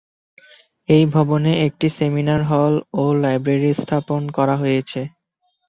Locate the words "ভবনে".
1.13-1.51